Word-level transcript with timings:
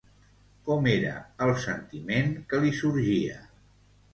Com 0.69 0.87
era 0.91 1.11
el 1.47 1.53
sentiment 1.65 2.33
que 2.55 2.63
li 2.65 2.73
sorgia? 2.81 3.37